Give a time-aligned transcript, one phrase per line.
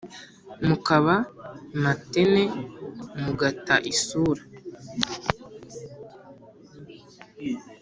[0.67, 1.15] mukaba
[1.83, 2.43] matene
[3.23, 4.41] mugata isura